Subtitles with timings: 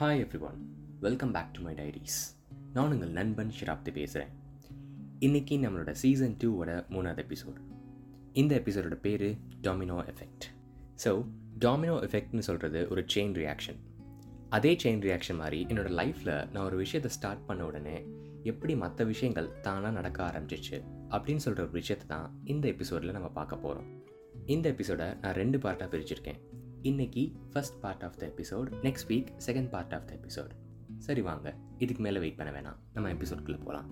[0.00, 0.58] Hi everyone
[1.00, 2.34] welcome back to my diaries
[2.72, 4.32] நான் உங்கள் நண்பன் ஷிராப்தி பேசுகிறேன்
[5.20, 7.60] இன்றைக்கி நம்மளோட சீசன் டூவோட மூணாவது எபிசோடு
[8.32, 10.44] இந்த எபிசோடோட பேர் டாமினோ எஃபெக்ட்
[11.04, 11.24] ஸோ
[11.58, 13.76] டாமினோ எஃபெக்ட்னு சொல்கிறது ஒரு செயின் ரியாக்ஷன்
[14.48, 18.04] அதே செயின் ரியாக்ஷன் மாதிரி என்னோட லைஃப்பில் நான் ஒரு விஷயத்தை ஸ்டார்ட் பண்ண உடனே
[18.42, 23.56] எப்படி மற்ற விஷயங்கள் தானாக நடக்க ஆரம்பிச்சிச்சு அப்படின்னு சொல்கிற ஒரு விஷயத்தை தான் இந்த எபிசோடில் நம்ம பார்க்க
[23.56, 23.88] போகிறோம்
[24.46, 26.40] இந்த எபிசோடை நான் ரெண்டு பார்ட்டாக பிரிச்சிருக்கேன்.
[26.86, 30.50] இன்னைக்கு first part of the episode next week second part of the episode
[30.98, 32.76] சரி வாங்க இதுக்கு மேலே வெயிட் பண்ண வேணாம்.
[32.94, 33.88] நம்ம எபிசோட்குள்ளே போகலாம்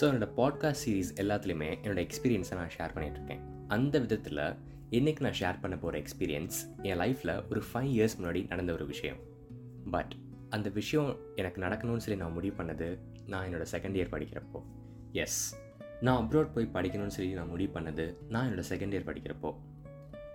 [0.00, 4.56] ஸோ என்னோட பாட்காஸ்ட் சீரீஸ் எல்லாத்துலேயுமே என்னோட எக்ஸ்பீரியன்ஸை நான் ஷேர் பண்ணிகிட்ருக்கேன் அந்த விதத்தில்
[4.90, 9.16] இன்றைக்கி நான் ஷேர் பண்ண போகிற எக்ஸ்பீரியன்ஸ் என் லைஃப்பில் ஒரு ஃபைவ் இயர்ஸ் முன்னாடி நடந்த ஒரு விஷயம்.
[9.90, 10.14] பட்
[10.48, 14.62] அந்த விஷயம் எனக்கு நடக்கணும்னு சொல்லி நான் முடிவு பண்ணது நான் என்னோடய செகண்ட் இயர் படிக்கிறப்போ.
[15.12, 15.60] எஸ்
[16.00, 19.54] நான் அப்ராட் போய் படிக்கணும்னு சொல்லி நான் முடிவு பண்ணது நான் என்னோட செகண்ட் இயர் படிக்கிறப்போ.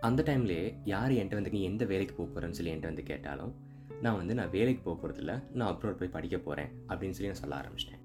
[0.03, 3.55] அந்த டைம்லேயே யார் என்கிட்ட வந்து நீ எந்த வேலைக்கு போக போகிறேன்னு சொல்லி என்கிட்ட வந்து கேட்டாலும்
[4.01, 7.55] நான் வந்து நான் வேலைக்கு போக போகிறதில்ல நான் அப்ரோட் போய் படிக்க போகிறேன் அப்படின்னு சொல்லி நான் சொல்ல
[7.55, 8.01] ஆரம்பிச்சிட்டேன்.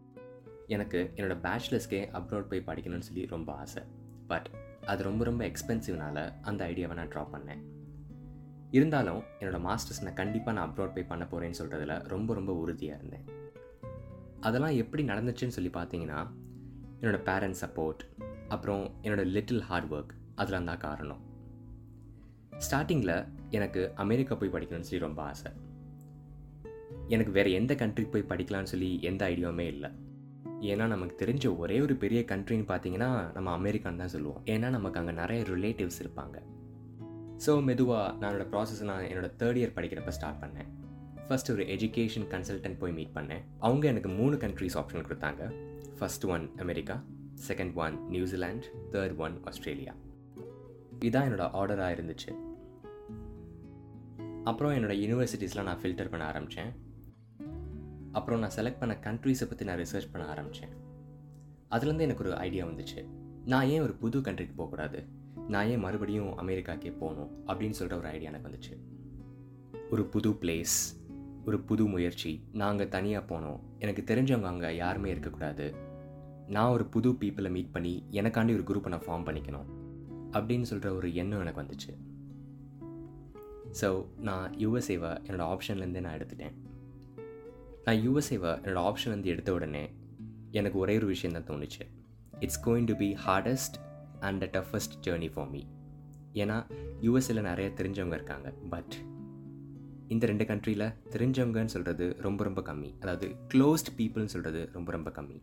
[0.67, 3.83] எனக்கு என்னோடய பேச்சுலர்ஸ்க்கே அப்ரோட் போய் படிக்கணும்னு சொல்லி ரொம்ப ஆசை.
[4.27, 4.51] பட்
[4.87, 7.63] அது ரொம்ப ரொம்ப எக்ஸ்பென்சிவ்னால அந்த ஐடியாவை நான் ட்ரா பண்ணேன்.
[8.71, 13.25] இருந்தாலும் என்னோடய மாஸ்டர்ஸ் நான் கண்டிப்பாக நான் அப்ரோட் போய் பண்ண போகிறேன்னு சொல்கிறதுல ரொம்ப ரொம்ப உறுதியாக இருந்தேன்.
[14.41, 16.31] அதெல்லாம் எப்படி நடந்துச்சுன்னு சொல்லி பார்த்தீங்கன்னா
[17.01, 18.05] என்னோடய பேரண்ட்ஸ் சப்போர்ட்
[18.49, 21.28] அப்புறம் என்னோடய லிட்டில் ஹார்ட் ஒர்க் அதெல்லாம் தான் காரணம்.
[22.53, 25.51] ஸ்டார்டிங்கில் எனக்கு அமெரிக்கா போய் படிக்கணும்னு சொல்லி ரொம்ப ஆசை.
[27.09, 29.91] எனக்கு வேறு எந்த கண்ட்ரிக்கு போய் படிக்கலாம்னு சொல்லி எந்த ஐடியாவுமே இல்லை.
[30.61, 34.43] ஏன்னா நமக்கு தெரிஞ்ச ஒரே ஒரு பெரிய கண்ட்ரின்னு பார்த்தீங்கன்னா நம்ம அமெரிக்கான்னு தான் சொல்லுவோம்.
[34.45, 36.37] ஏன்னா நமக்கு அங்கே நிறைய ரிலேட்டிவ்ஸ் இருப்பாங்க.
[37.47, 40.71] ஸோ மெதுவாக நான் என்னோடய ப்ராசஸ் நான் என்னோடய தேர்ட் இயர் படிக்கிறப்ப ஸ்டார்ட் பண்ணேன்.
[41.29, 43.43] ஃபஸ்ட் ஒரு எஜுகேஷன் கன்சல்டன்ட் போய் மீட் பண்ணேன்.
[43.59, 45.53] அவங்க எனக்கு மூணு கண்ட்ரிஸ் ஆப்ஷன் கொடுத்தாங்க.
[45.99, 47.05] First one America
[47.49, 49.95] second one New Zealand third one Australia
[51.01, 52.33] இதான் என்னோடய ஆர்டராக இருந்துச்சு.
[54.45, 56.73] அப்புறம் என்னோடய யூனிவர்சிட்டிஸ்லாம் நான் ஃபில்டர் பண்ண ஆரம்பித்தேன்
[58.13, 60.69] அப்புறம் நான் செலக்ட் பண்ண கண்ட்ரீஸை பற்றி நான் ரிசர்ச் பண்ண ஆரம்பித்தேன்
[61.71, 63.09] அதுலேருந்து எனக்கு ஒரு ஐடியா வந்துச்சு.
[63.45, 65.07] நான் ஏன் ஒரு புது கண்ட்ரிக்கு போகக்கூடாது
[65.49, 67.47] நான் ஏன் மறுபடியும் அமெரிக்காக்கே போகணும்?
[67.47, 68.77] அப்படின்னு சொல்கிற ஒரு ஐடியா எனக்கு வந்துச்சு.
[69.91, 70.77] ஒரு புது பிளேஸ்
[71.47, 72.45] ஒரு புது முயற்சி.
[72.53, 75.75] நாங்கள் தனியாக போனோம் எனக்கு தெரிஞ்சவங்க அங்கே யாருமே இருக்கக்கூடாது
[76.47, 79.78] நான் ஒரு புது பீப்புளை மீட் பண்ணி எனக்காண்டி ஒரு குரூப்பை நான் ஃபார்ம் பண்ணிக்கணும்.
[80.33, 81.93] அப்படின்னு சொல்கிற ஒரு எண்ணம் எனக்கு வந்துச்சு.
[83.81, 86.57] ஸோ நான் யுவசேவா என்னோடய ஆப்ஷன்லேருந்தே நான் எடுத்துட்டேன்.
[87.85, 89.95] நான் யூஎஸ்ஏவை என்னோடய ஆப்ஷன்லேருந்து எடுத்த உடனே
[90.51, 91.85] எனக்கு ஒரே ஒரு விஷயம் தான் தோணுச்சு.
[92.41, 93.77] It's going to be hardest
[94.21, 95.63] and the toughest journey for me
[96.33, 96.57] ஏன்னா
[97.01, 98.51] யூஎஸ்ஏல நிறைய தெரிஞ்சவங்க இருக்காங்க.
[98.51, 98.95] பட்
[100.09, 103.01] இந்த ரெண்டு கண்ட்ரியில் தெரிஞ்சவங்கன்னு சொல்கிறது ரொம்ப ரொம்ப கம்மி.
[103.01, 105.43] அதாவது க்ளோஸ்ட் பீப்புள்னு சொல்கிறது ரொம்ப ரொம்ப கம்மி.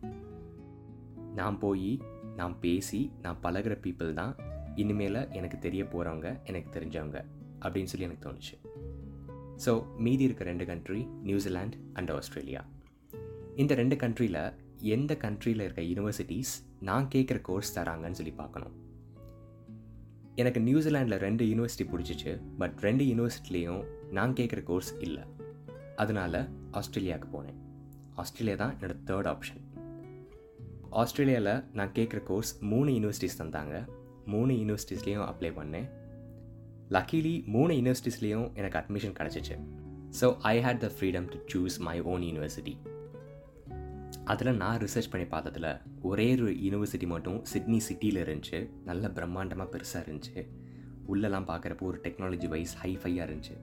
[1.34, 2.02] நான் போய்
[2.36, 4.36] நான் பேசி நான் பழகிற பீப்புள் தான்
[4.82, 7.18] இனிமேல் எனக்கு தெரிய போகிறவங்க எனக்கு தெரிஞ்சவங்க
[7.64, 8.56] அப்படின்னு சொல்லி எனக்கு தோணுச்சு.
[9.64, 9.72] ஸோ
[10.04, 12.62] மீதி இருக்க ரெண்டு கண்ட்ரி நியூசிலாண்ட் அண்ட் ஆஸ்திரேலியா
[13.62, 14.42] இந்த ரெண்டு கண்ட்ரியில்
[14.94, 16.52] எந்த கண்ட்ரியில் இருக்க யூனிவர்சிட்டிஸ்
[16.88, 18.74] நான் கேட்குற கோர்ஸ் தராங்கன்னு சொல்லி பார்க்கணும்.
[20.42, 23.82] எனக்கு நியூசிலாண்டில் ரெண்டு யூனிவர்சிட்டி பிடிச்சிச்சு பட் ரெண்டு யூனிவர்சிட்டிலையும்
[24.18, 25.24] நான் கேட்குற கோர்ஸ் இல்லை.
[26.02, 26.40] அதனால்
[26.80, 27.60] ஆஸ்திரேலியாவுக்கு போனேன்.
[28.22, 29.62] ஆஸ்திரேலியா தான் என்னோடய தேர்ட் ஆப்ஷன்
[31.02, 33.76] ஆஸ்திரேலியாவில் நான் கேட்குற கோர்ஸ் மூணு யூனிவர்சிட்டிஸ் தந்தாங்க.
[34.26, 35.88] மூணு யூனிவர்சிட்டிஸ்லேயும் அப்ளை பண்ணேன்.
[36.90, 39.56] லக்கிலி மூணு யூனிவர்சிட்டிஸ்லேயும் எனக்கு அட்மிஷன் கிடச்சிச்சு.
[40.20, 42.76] So I had the freedom to choose my own university
[44.24, 48.58] அதில் நான் ரிசர்ச் பண்ணி பார்த்ததில் ஒரே ஒரு யூனிவர்சிட்டி மட்டும் சிட்னி சிட்டியில் இருந்துச்சு.
[48.84, 50.48] நல்ல பிரம்மாண்டமாக பெருசாக இருந்துச்சு.
[51.08, 53.56] உள்ளெல்லாம் பார்க்குறப்போ ஒரு டெக்னாலஜி வைஸ் ஹைஃபையாக இருந்துச்சு.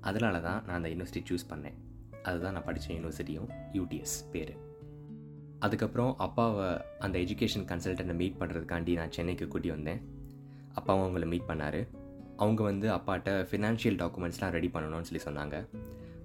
[0.00, 1.76] அதனால தான் நான் அந்த யூனிவர்சிட்டி சூஸ் பண்ணேன்.
[2.22, 4.54] அதுதான் நான் படித்த யூனிவர்சிட்டியும் யூடிஎஸ் பேர்.
[5.64, 6.68] அதுக்கப்புறம் அப்பாவை
[7.06, 10.00] அந்த எஜுகேஷன் கன்சல்டண்ட்டை மீட் பண்ணுறதுக்காண்டி நான் சென்னைக்கு கூட்டி வந்தேன்.
[10.78, 11.80] அப்பாவும் அவங்கள மீட் பண்ணார்.
[12.42, 15.56] அவங்க வந்து அப்பாட்ட ஃபினான்ஷியல் டாக்குமெண்ட்ஸ்லாம் ரெடி பண்ணணும்னு சொல்லி சொன்னாங்க.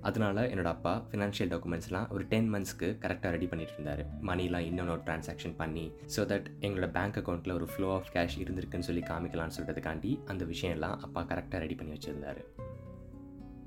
[0.07, 4.01] அதனால் என்னோடய அப்பா ஃபினான்ஷியல் டாக்குமெண்ட்ஸ்லாம் ஒரு டென் மந்த்ஸ்க்கு கரெக்டாக ரெடி பண்ணிட்டு இருந்தார்.
[4.29, 9.03] மணிலாம் இன்னொன்று ட்ரான்சாக்ஷன் பண்ணி ஸோ தட் எங்களோட பேங்க் அக்கௌண்ட்டில் ஒரு ஃப்ளோ ஆஃப் கேஷ் இருந்திருக்குன்னு சொல்லி
[9.09, 12.41] காமிக்கலாம்னு சொல்கிறதுக்காண்டி அந்த விஷயம்லாம் அப்பா கரெக்டாக ரெடி பண்ணி வச்சுருந்தார்.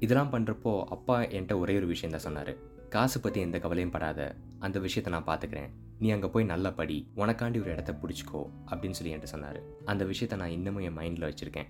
[0.06, 2.52] இதெல்லாம் பண்ணுறப்போ அப்பா என்கிட்ட ஒரே ஒரு விஷயம் தான் சொன்னார்.
[2.96, 4.22] காசு பற்றி எந்த கவலையும் படாத.
[4.62, 6.96] அந்த விஷயத்தை நான் பார்த்துக்கிறேன் நீ அங்கே போய் நல்லா படி.
[7.16, 9.58] உனக்காண்டி ஒரு இடத்த பிடிச்சிக்கோ அப்படின்னு சொல்லி என்கிட்ட சொன்னார்.
[9.84, 11.68] அந்த விஷயத்தை நான் இன்னமும் என் மைண்டில் வச்சுருக்கேன்.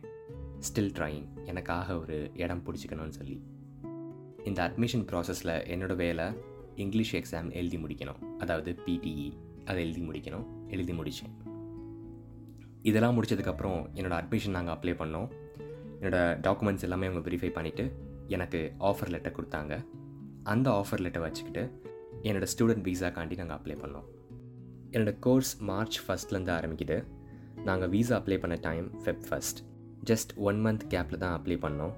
[0.66, 3.36] ஸ்டில் ட்ராயிங் எனக்காக ஒரு இடம் பிடிச்சிக்கணும்னு சொல்லி.
[4.44, 6.26] இந்த அட்மிஷன் ப்ராசஸில் என்னோடய வேலை
[6.74, 8.20] இங்கிலீஷ் எக்ஸாம் எழுதி முடிக்கணும்.
[8.38, 9.32] அதாவது பிடிஇ
[9.64, 10.46] அதை எழுதி முடிக்கணும்.
[10.68, 11.34] எழுதி முடித்தேன்
[12.82, 15.28] இதெல்லாம் முடிச்சதுக்கப்புறம் என்னோடய அட்மிஷன் நாங்கள் அப்ளை பண்ணோம்.
[16.00, 17.84] என்னோடய டாக்குமெண்ட்ஸ் எல்லாமே அவங்க வெரிஃபை பண்ணிவிட்டு
[18.26, 19.86] எனக்கு ஆஃபர் லெட்டர் கொடுத்தாங்க.
[20.42, 21.62] அந்த ஆஃபர் லெட்டர் வச்சுக்கிட்டு
[22.22, 24.06] என்னோடய ஸ்டூடெண்ட் வீசாக்காண்டி நாங்கள் அப்ளை பண்ணோம்.
[24.94, 27.04] என்னோடய கோர்ஸ் மார்ச் ஃபஸ்ட்லேருந்து ஆரம்பிக்குது.
[27.68, 29.60] நாங்கள் வீசா அப்ளை பண்ண time Feb first
[30.10, 31.94] just one month கேப்பில் தான் அப்ளை பண்ணோம்.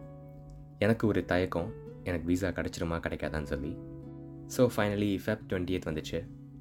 [0.79, 1.71] எனக்கு ஒரு தயக்கம்
[2.03, 3.73] எனக்கு வீசா கிடச்சிருமா கிடைக்காதான்னு சொல்லி.
[4.57, 6.19] So finally Feb twenty eighth வந்துச்சு.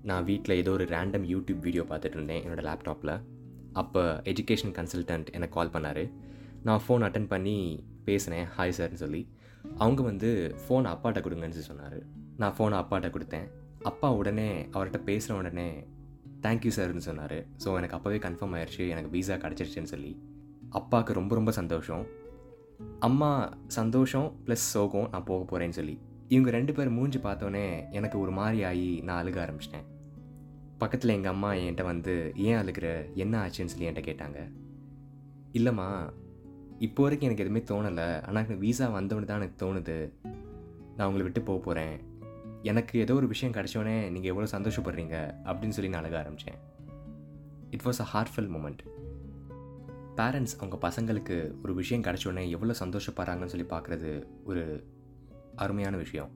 [0.09, 3.13] நான் வீட்டில் ஏதோ ஒரு ரேண்டம் யூடியூப் வீடியோ பார்த்துட்டு இருந்தேன் என்னோடய லேப்டாப்பில்
[3.73, 4.01] அப்போ
[4.31, 6.03] எஜுகேஷன் கன்சல்டன்ட் எனக்கு கால் பண்ணார்.
[6.63, 7.55] நான் ஃபோன் அட்டன் பண்ணி
[8.05, 9.21] பேசினேன் ஹாய் சார்னு சொல்லி.
[9.77, 10.29] அவங்க வந்து
[10.63, 11.97] ஃபோன் அப்பாட்ட கொடுங்கன்னு சொன்னார்.
[12.37, 13.47] நான் ஃபோனை அப்பாட்ட கொடுத்தேன்.
[13.81, 15.67] அப்பா உடனே அவர்கிட்ட பேசுகிற உடனே
[16.41, 17.37] தேங்க்யூ சார்னு சொன்னார்.
[17.63, 20.11] ஸோ எனக்கு அப்போவே கன்ஃபார்ம் ஆயிடுச்சு எனக்கு வீசா கிடச்சிருச்சுன்னு சொல்லி.
[20.69, 22.03] அப்பாவுக்கு ரொம்ப ரொம்ப சந்தோஷம்.
[22.99, 23.29] அம்மா
[23.67, 25.95] சந்தோஷம் ப்ளஸ் சோகம் நான் போக போகிறேன்னு சொல்லி.
[26.27, 29.87] இவங்க ரெண்டு பேர் மூஞ்சி பார்த்தோன்னே எனக்கு ஒரு மாதிரி ஆகி நான் அழுக ஆரம்பிச்சிட்டேன்.
[30.77, 32.87] பக்கத்தில் எங்கள் அம்மா என்கிட்ட வந்து ஏன் அழுகிற?
[33.15, 34.39] என்ன ஆச்சுன்னு சொல்லி என்கிட்ட கேட்டாங்க.
[35.53, 35.87] இல்லைம்மா
[36.79, 38.07] இப்போ வரைக்கும் எனக்கு எதுவுமே தோணலை.
[38.21, 39.97] ஆனால் எனக்கு வீசா வந்தோன்னு தான் எனக்கு தோணுது.
[40.95, 41.95] நான் உங்களை விட்டு போக போகிறேன்
[42.63, 45.15] எனக்கு ஏதோ ஒரு விஷயம் கிடச்சோடனே நீங்கள் எவ்வளோ சந்தோஷப்படுறீங்க
[45.49, 46.59] அப்படின்னு சொல்லி நான் அழக ஆரம்பித்தேன்
[47.69, 48.81] it was a heartful moment
[50.19, 54.09] parents அவங்க பசங்களுக்கு ஒரு விஷயம் கிடச்சோடனே எவ்வளோ சந்தோஷப்படுறாங்கன்னு சொல்லி பார்க்குறது
[54.43, 54.63] ஒரு
[55.55, 56.31] அருமையான விஷயம்.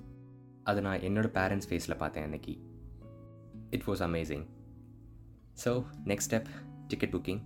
[0.63, 2.53] அதை நான் என்னோடய பேரண்ட்ஸ் ஃபேஸில் பார்த்தேன் அன்னைக்கு.
[3.69, 4.45] It was amazing
[5.63, 5.71] so
[6.05, 6.49] next step
[6.87, 7.41] ticket booking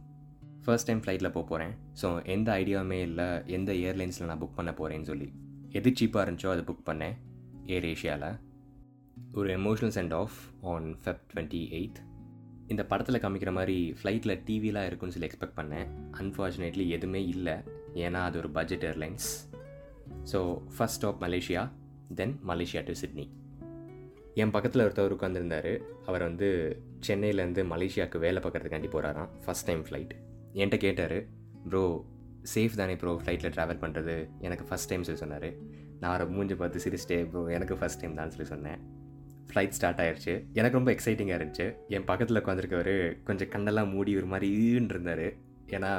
[0.66, 3.30] first time ஃப்ளைட்டில் போக போகிறேன் ஸோ எந்த ஐடியாவுமே இல்லை.
[3.58, 5.28] எந்த ஏர்லைன்ஸில் நான் புக் பண்ண போகிறேன்னு சொல்லி.
[5.72, 7.16] எது சீப்பாக இருந்துச்சோ அதை புக் பண்ணேன்.
[7.66, 8.30] ஏர் ஏஷியாவில்
[9.34, 12.00] ஒரு emotional send off on Feb twenty eighth
[12.68, 15.88] இந்த படத்தில் காமிக்கிற மாதிரி ஃப்ளைட்டில் டிவிலாம் இருக்குன்னு சொல்லி எக்ஸ்பெக்ட் பண்ணேன்.
[16.22, 17.56] அன்ஃபார்ச்சுனேட்லி எதுவுமே இல்லை.
[18.06, 19.28] ஏன்னா அது ஒரு budget airlines
[20.32, 20.40] so
[20.76, 21.70] first stop Malaysia
[22.16, 23.26] then Malaysia to Sydney
[24.34, 25.72] என் பக்கத்தில் ஒருத்தவர் உட்காந்துருந்தார்
[26.06, 26.50] அவர் வந்து
[27.08, 30.14] சென்னையிலேருந்து மலேசியாவுக்கு வேலை பார்க்குறதுக்காண்டி போகிறாராம் ஃபஸ்ட் டைம் ஃப்ளைட்
[30.54, 31.18] என்கிட்ட கேட்டார்
[31.70, 31.84] ப்ரோ
[32.54, 35.50] சேஃப் தானே ப்ரோ ஃப்ளைட்டில் ட்ராவல் பண்ணுறது எனக்கு ஃபஸ்ட் டைம் சொல்லி சொன்னார்.
[36.00, 38.82] நான் அவரை மூஞ்சி பார்த்து சிரிச்சிட்டே ப்ரோ எனக்கு ஃபஸ்ட் டைம் தான் சொல்லி சொன்னேன்.
[39.48, 41.76] ஃப்ளைட் ஸ்டார்ட் ஆயிடுச்சு எனக்கு ரொம்ப எக்ஸைட்டிங்காக இருந்துச்சு.
[41.88, 45.26] என் பக்கத்தில் உட்காந்துருக்கவர் கொஞ்சம் கண்ணெல்லாம் மூடி ஒரு மாதிரி ஈன்னு இருந்தார்.
[45.68, 45.92] ஏன்னா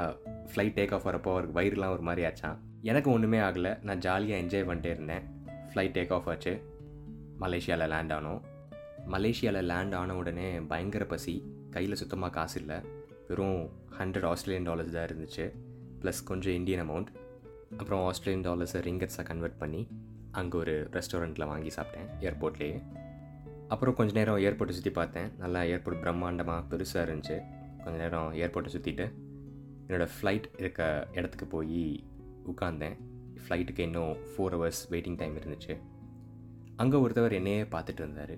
[0.53, 3.83] ஃப்ளைட் டேக் ஆஃப் வரப்போ அவருக்கு வயிறுலாம் ஒரு மாதிரி ஆச்சான் எனக்கு ஒன்றுமே ஆகலை.
[3.83, 5.23] நான் ஜாலியாக என்ஜாய் பண்ணிட்டே இருந்தேன்.
[5.73, 6.63] ஃப்ளைட் டேக் ஆஃப் ஆச்சு.
[7.41, 8.41] மலேசியாவில் லேண்ட் ஆனோம்.
[9.11, 11.45] மலேசியாவில் லேண்ட் ஆன உடனே பயங்கர பசி.
[11.71, 12.77] கையில் சுத்தமாக காசு இல்லை.
[13.29, 15.53] வெறும் ஹண்ட்ரட் ஆஸ்திரேலியன் டாலர்ஸ் தான் இருந்துச்சு.
[16.03, 17.07] ப்ளஸ் கொஞ்சம் இந்தியன் அமௌண்ட்
[17.77, 19.89] அப்புறம் ஆஸ்திரேலியன் டாலர்ஸை ரிங்கட்ஸாக கன்வெர்ட் பண்ணி
[20.31, 22.09] அங்கே ஒரு ரெஸ்டாரண்ட்டில் வாங்கி சாப்பிட்டேன்.
[22.21, 22.83] ஏர்போர்ட்லேயே
[23.73, 25.29] அப்புறம் கொஞ்ச நேரம் ஏர்போர்ட்டை சுற்றி பார்த்தேன்.
[25.43, 27.37] நல்லா ஏர்போர்ட் பிரம்மாண்டமாக பெருசாக இருந்துச்சு.
[27.85, 29.07] கொஞ்ச நேரம் ஏர்போர்ட்டை சுற்றிட்டு
[29.87, 30.83] என்னோடய ஃப்ளைட் இருக்க
[31.19, 31.81] இடத்துக்கு போய்
[32.51, 32.97] உட்காந்தேன்
[33.45, 35.75] ஃப்ளைட்டுக்கு இன்னும் ஃபோர் ஹவர்ஸ் வெயிட்டிங் டைம் இருந்துச்சு.
[36.83, 38.35] அங்கே ஒருத்தவர் என்னையே பார்த்துட்டு இருந்தார்.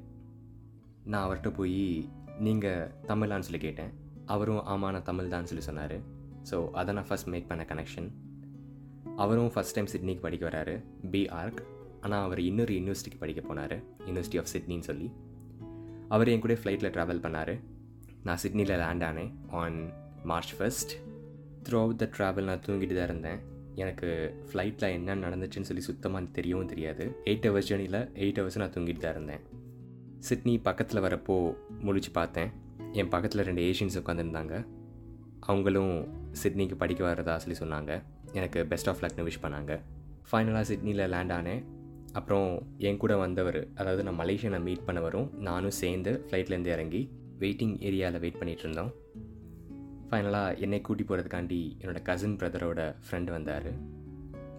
[1.10, 1.82] நான் அவர்கிட்ட போய்
[2.46, 3.92] நீங்கள் தமிழான்னு சொல்லி கேட்டேன்.
[4.34, 5.96] அவரும் ஆமாம் நான் தமிழ் தான் சொல்லி சொன்னார்.
[6.50, 8.08] ஸோ அதை நான் ஃபஸ்ட் மேக் பண்ண கனெக்ஷன்
[9.22, 10.74] அவரும் ஃபஸ்ட் டைம் சிட்னிக்கு படிக்க வராரு.
[11.12, 11.60] பி ஆர்க்
[12.04, 13.76] ஆனால் அவர் இன்னொரு யூனிவர்சிட்டிக்கு படிக்க போனார்.
[14.06, 15.10] யூனிவர்சிட்டி ஆஃப் சிட்னின்னு சொல்லி.
[16.08, 17.60] அவர் என் கூட ஃப்ளைட்டில் ட்ராவல் பண்ணார்.
[18.22, 19.78] நான் சிட்னியில் லேண்ட் ஆனேன் on
[20.24, 20.92] March first
[21.80, 23.38] throughout the travel நான் தூங்கிட்டு தான் இருந்தேன்.
[23.74, 24.08] எனக்கு
[24.52, 27.04] ஃப்ளைட்டில் என்ன நடந்துச்சுன்னு சொல்லி சுத்தமாக தெரியவும் தெரியாது.
[27.24, 29.40] எயிட் ஹவர்ஸ் ஜேர்னியில் எயிட் ஹவர்ஸ் நான் தூங்கிட்டு தான் இருந்தேன்.
[30.18, 32.50] சிட்னி பக்கத்தில் வரப்போ முடிச்சு பார்த்தேன்.
[32.92, 34.66] என் பக்கத்தில் ரெண்டு ஏஷியன்ஸ் உட்காந்துருந்தாங்க
[35.40, 35.94] அவங்களும்
[36.32, 38.02] சிட்னிக்கு படிக்க வர்றதா சொல்லி சொன்னாங்க.
[38.32, 39.80] எனக்கு பெஸ்ட் ஆஃப் லக்னு விஷ் பண்ணாங்க.
[40.32, 41.64] ஃபைனலாக சிட்னியில் லேண்ட் ஆனேன்.
[42.18, 42.48] அப்புறம்
[42.88, 47.00] என் கூட வந்தவர் அதாவது நான் மலேசியனை மீட் பண்ணவரும் நானும் சேர்ந்து ஃப்ளைட்லேருந்து இறங்கி
[47.38, 48.90] வெயிட்டிங் ஏரியாவில் வெயிட் பண்ணிகிட்டு இருந்தோம்.
[50.08, 53.70] ஃபைனலாக என்னை கூட்டி போகிறதுக்காண்டி என்னோடய கசின் பிரதரோட ஃப்ரெண்டு வந்தார்.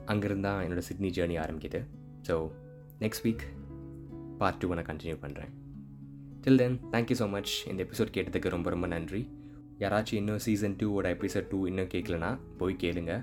[0.05, 1.81] அங்கேருந்து தான் என்னோடய சிட்னி ஜேர்னி ஆரம்பிக்குது
[2.27, 2.35] so
[3.03, 3.45] next week
[4.37, 5.53] part two நான் கண்டினியூ பண்ணுறேன்
[6.43, 9.21] till then thank you so much இந்த எபிசோட் கேட்டதுக்கு ரொம்ப ரொம்ப நன்றி.
[9.79, 13.13] யாராச்சும் இன்னும் சீசன் டூவோட எபிசோட் டூ இன்னும் கேட்கலனா போய் கேளுங்க.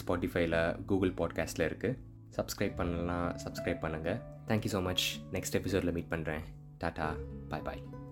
[0.00, 1.98] ஸ்பாட்டிஃபைல கூகுள் பாட்காஸ்ட்டில் இருக்குது
[2.36, 6.44] சப்ஸ்கிரைப் பண்ணலாம் சப்ஸ்கிரைப் பண்ணுங்கள் thank you so much next எபிசோடில் மீட் பண்ணுறேன்
[6.80, 7.08] டாட்டா
[7.48, 8.05] பாய் பாய்